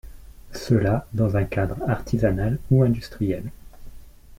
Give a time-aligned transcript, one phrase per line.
[0.55, 3.43] Cela dans un cadre artisanal ou industriel.